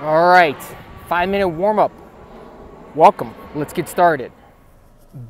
[0.00, 0.56] All right,
[1.08, 1.90] five minute warm up.
[2.94, 3.34] Welcome.
[3.56, 4.30] Let's get started.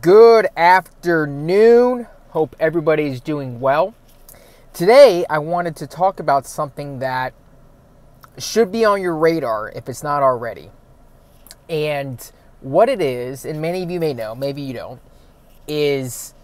[0.02, 2.06] Good afternoon.
[2.28, 3.94] Hope everybody's doing well.
[4.74, 7.32] Today, I wanted to talk about something that
[8.36, 10.70] should be on your radar if it's not already.
[11.70, 12.20] And
[12.60, 15.00] what it is, and many of you may know, maybe you don't,
[15.66, 16.34] is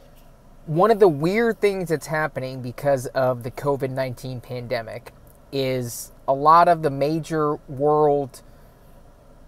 [0.64, 5.12] one of the weird things that's happening because of the COVID 19 pandemic
[5.52, 8.42] is a lot of the major world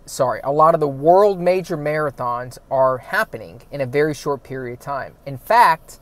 [0.06, 4.74] sorry, a lot of the world major marathons are happening in a very short period
[4.74, 5.14] of time.
[5.26, 6.00] In fact,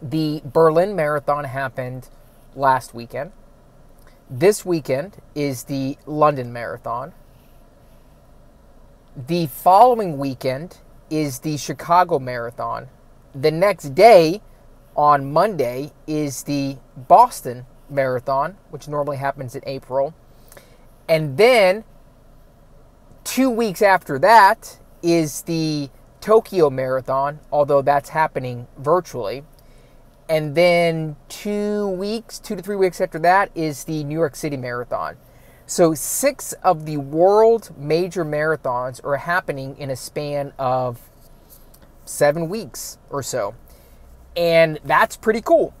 [0.00, 2.08] the Berlin Marathon happened
[2.56, 3.32] last weekend.
[4.28, 7.12] This weekend is the London Marathon.
[9.14, 10.78] The following weekend
[11.10, 12.88] is the Chicago Marathon.
[13.34, 14.40] The next day,
[14.96, 20.14] on Monday, is the Boston Marathon, which normally happens in April.
[21.08, 21.84] And then,
[23.24, 29.44] two weeks after that, is the Tokyo Marathon, although that's happening virtually.
[30.28, 34.56] And then, two weeks, two to three weeks after that, is the New York City
[34.56, 35.16] Marathon.
[35.66, 41.00] So, six of the world major marathons are happening in a span of
[42.04, 43.54] seven weeks or so.
[44.36, 45.74] And that's pretty cool.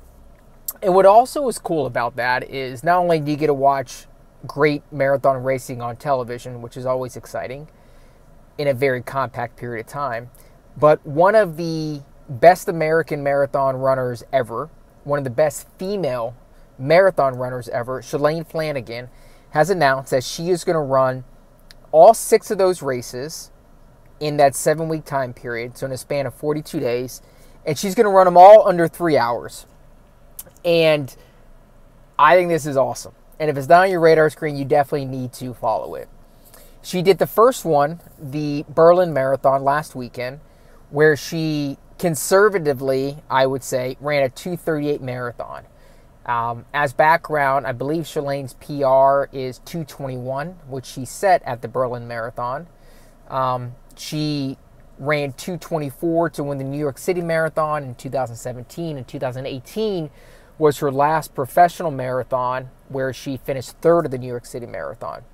[0.82, 4.06] And what also is cool about that is not only do you get to watch
[4.46, 7.68] great marathon racing on television, which is always exciting
[8.58, 10.30] in a very compact period of time,
[10.76, 14.70] but one of the best American marathon runners ever,
[15.04, 16.34] one of the best female
[16.78, 19.08] marathon runners ever, Shalane Flanagan,
[19.50, 21.22] has announced that she is going to run
[21.92, 23.52] all six of those races
[24.18, 27.22] in that seven week time period, so in a span of 42 days,
[27.64, 29.66] and she's going to run them all under three hours.
[30.64, 31.14] And
[32.18, 33.14] I think this is awesome.
[33.38, 36.08] And if it's not on your radar screen, you definitely need to follow it.
[36.82, 40.40] She did the first one, the Berlin Marathon last weekend,
[40.90, 45.64] where she conservatively, I would say, ran a 238 marathon.
[46.26, 52.06] Um, as background, I believe Shalane's PR is 221, which she set at the Berlin
[52.06, 52.68] Marathon.
[53.28, 54.56] Um, she
[54.98, 60.10] ran 224 to win the New York City Marathon in 2017 and 2018
[60.62, 65.24] was her last professional marathon where she finished third of the New York City Marathon.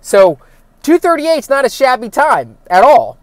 [0.00, 0.38] So
[0.82, 3.18] 238 is not a shabby time at all.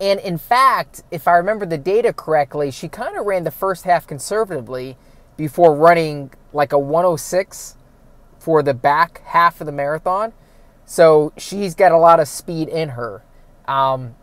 [0.00, 3.84] And in fact, if I remember the data correctly, she kind of ran the first
[3.84, 4.96] half conservatively
[5.36, 7.76] before running like a 106
[8.38, 10.32] for the back half of the marathon.
[10.86, 13.22] So she's got a lot of speed in her.
[13.68, 14.14] Um,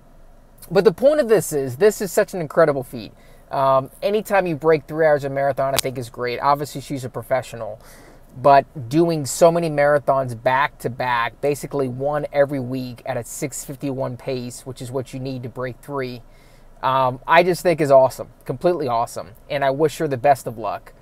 [0.72, 3.12] but the point of this is, this is such an incredible feat.
[3.52, 6.40] Um, anytime you break three hours of marathon, I think is great.
[6.40, 7.80] Obviously, she's a professional,
[8.42, 14.18] but doing so many marathons back to back, basically one every week at a 6:51
[14.18, 16.22] pace, which is what you need to break three,
[16.82, 20.58] um, I just think is awesome, completely awesome, and I wish her the best of
[20.58, 20.94] luck.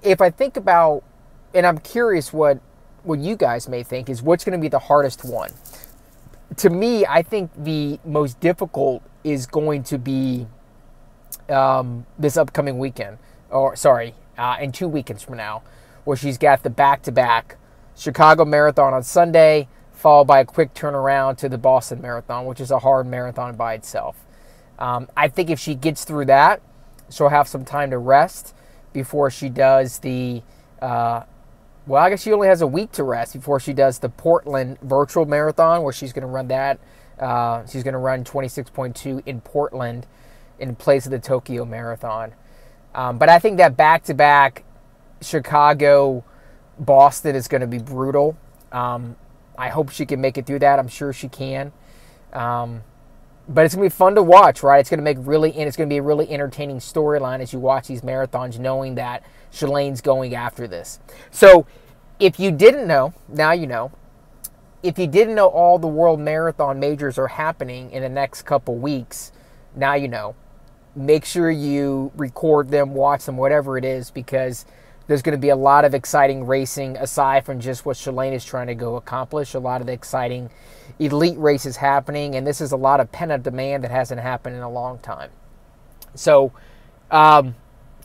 [0.00, 1.02] If I think about,
[1.52, 2.60] and I'm curious what
[3.02, 5.50] what you guys may think is what's going to be the hardest one.
[6.56, 10.46] To me, I think the most difficult is going to be
[11.48, 13.18] um, this upcoming weekend,
[13.50, 15.62] or sorry, uh, in two weekends from now,
[16.04, 17.56] where she's got the back to back
[17.96, 22.70] Chicago Marathon on Sunday, followed by a quick turnaround to the Boston Marathon, which is
[22.70, 24.16] a hard marathon by itself.
[24.78, 26.60] Um, I think if she gets through that,
[27.10, 28.54] she'll have some time to rest
[28.92, 30.42] before she does the.
[30.82, 31.22] Uh,
[31.86, 34.78] well, I guess she only has a week to rest before she does the Portland
[34.80, 36.78] Virtual Marathon, where she's going to run that.
[37.18, 40.06] Uh, she's going to run 26.2 in Portland
[40.58, 42.34] in place of the Tokyo Marathon.
[42.94, 44.64] Um, but I think that back to back
[45.20, 46.24] Chicago
[46.78, 48.36] Boston is going to be brutal.
[48.72, 49.16] Um,
[49.56, 50.78] I hope she can make it through that.
[50.78, 51.72] I'm sure she can.
[52.32, 52.82] Um,
[53.48, 54.80] but it's going to be fun to watch, right?
[54.80, 57.52] It's going to make really, and it's going to be a really entertaining storyline as
[57.52, 59.22] you watch these marathons, knowing that
[59.52, 60.98] Shalane's going after this.
[61.30, 61.66] So,
[62.18, 63.92] if you didn't know, now you know.
[64.82, 68.76] If you didn't know, all the world marathon majors are happening in the next couple
[68.76, 69.32] weeks.
[69.74, 70.36] Now you know
[70.96, 74.64] make sure you record them, watch them, whatever it is, because
[75.06, 78.44] there's going to be a lot of exciting racing aside from just what Shalane is
[78.44, 79.54] trying to go accomplish.
[79.54, 80.50] A lot of the exciting
[80.98, 84.56] elite races happening, and this is a lot of pent up demand that hasn't happened
[84.56, 85.30] in a long time.
[86.14, 86.52] So,
[87.10, 87.54] um,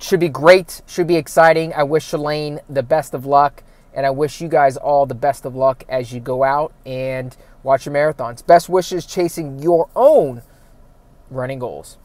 [0.01, 1.73] should be great, should be exciting.
[1.73, 3.63] I wish Shalane the best of luck,
[3.93, 7.35] and I wish you guys all the best of luck as you go out and
[7.63, 8.45] watch your marathons.
[8.45, 10.41] Best wishes chasing your own
[11.29, 11.97] running goals.